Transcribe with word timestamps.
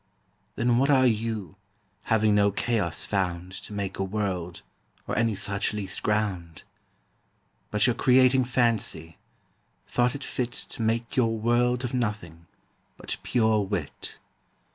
Then 0.55 0.79
what 0.79 0.89
are 0.89 1.05
You, 1.05 1.57
having 2.05 2.33
no 2.33 2.49
Chaos 2.49 3.05
found 3.05 3.51
To 3.51 3.71
make 3.71 3.99
a 3.99 4.03
World, 4.03 4.63
or 5.07 5.15
any 5.15 5.35
such 5.35 5.73
least 5.73 6.01
ground? 6.01 6.63
But 7.69 7.85
your 7.85 7.93
Creating 7.93 8.43
Fancy, 8.43 9.19
thought 9.85 10.15
it 10.15 10.23
fit 10.23 10.53
To 10.69 10.81
make 10.81 11.15
your 11.15 11.37
World 11.37 11.83
of 11.83 11.93
Nothing, 11.93 12.47
but 12.97 13.17
pure 13.21 13.61
Wit. 13.63 14.17